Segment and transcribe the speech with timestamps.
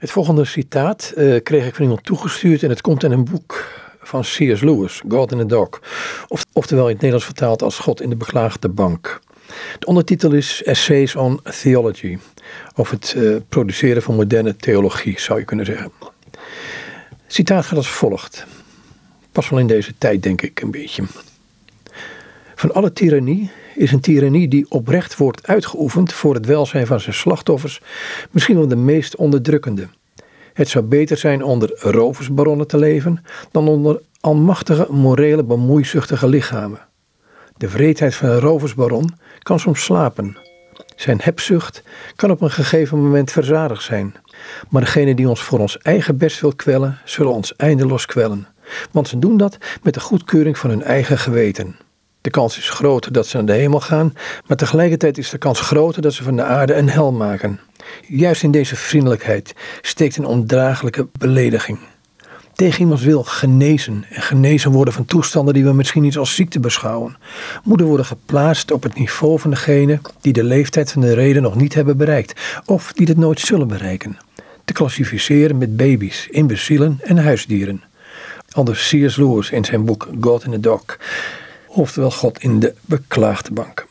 [0.00, 3.68] Het volgende citaat uh, kreeg ik van iemand toegestuurd en het komt in een boek
[4.00, 4.60] van C.S.
[4.60, 5.68] Lewis, God in the Dog.
[6.28, 9.20] Of, oftewel in het Nederlands vertaald als God in de beklaagde bank.
[9.78, 12.18] De ondertitel is Essays on Theology,
[12.74, 15.92] of het uh, produceren van moderne theologie zou je kunnen zeggen.
[17.08, 18.46] Het citaat gaat als volgt.
[19.32, 21.02] Pas wel in deze tijd denk ik een beetje.
[22.60, 27.14] Van alle tirannie is een tirannie die oprecht wordt uitgeoefend voor het welzijn van zijn
[27.14, 27.80] slachtoffers
[28.30, 29.88] misschien wel de meest onderdrukkende.
[30.52, 36.78] Het zou beter zijn onder roversbaronnen te leven dan onder almachtige morele bemoeizuchtige lichamen.
[37.56, 40.36] De vreedheid van een roversbaron kan soms slapen.
[40.96, 41.82] Zijn hebzucht
[42.16, 44.14] kan op een gegeven moment verzadigd zijn.
[44.68, 48.46] Maar degene die ons voor ons eigen best wil kwellen, zullen ons eindeloos kwellen.
[48.90, 51.76] Want ze doen dat met de goedkeuring van hun eigen geweten.
[52.20, 54.14] De kans is groter dat ze naar de hemel gaan,
[54.46, 57.60] maar tegelijkertijd is de kans groter dat ze van de aarde een hel maken.
[58.06, 61.78] Juist in deze vriendelijkheid steekt een ondraaglijke belediging.
[62.54, 66.60] Tegen iemands wil genezen en genezen worden van toestanden die we misschien niet als ziekte
[66.60, 67.16] beschouwen,
[67.64, 71.54] moeten worden geplaatst op het niveau van degene die de leeftijd van de reden nog
[71.54, 74.18] niet hebben bereikt of die het nooit zullen bereiken.
[74.64, 77.82] Te klassificeren met baby's, imbecielen en huisdieren.
[78.50, 79.16] Anders C.S.
[79.16, 80.84] Lewis in zijn boek God in the Dog
[81.74, 83.78] oftewel God in de beklaagde bank.